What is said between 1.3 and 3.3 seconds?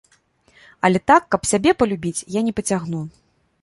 каб сябе палюбіць, я не пацягну.